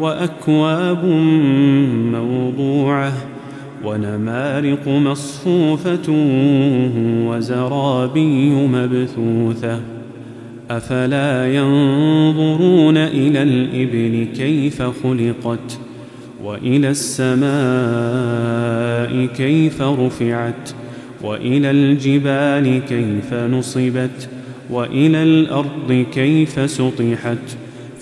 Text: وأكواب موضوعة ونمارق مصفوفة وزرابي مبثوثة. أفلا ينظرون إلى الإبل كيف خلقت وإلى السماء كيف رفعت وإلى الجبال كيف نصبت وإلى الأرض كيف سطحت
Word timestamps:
وأكواب 0.00 1.04
موضوعة 2.12 3.12
ونمارق 3.84 4.88
مصفوفة 4.88 6.12
وزرابي 7.28 8.50
مبثوثة. 8.50 9.80
أفلا 10.70 11.54
ينظرون 11.54 12.96
إلى 12.96 13.42
الإبل 13.42 14.26
كيف 14.36 14.82
خلقت 14.82 15.78
وإلى 16.44 16.90
السماء 16.90 17.44
كيف 19.26 19.82
رفعت 19.82 20.70
وإلى 21.22 21.70
الجبال 21.70 22.80
كيف 22.88 23.34
نصبت 23.34 24.28
وإلى 24.70 25.22
الأرض 25.22 26.06
كيف 26.12 26.70
سطحت 26.70 27.56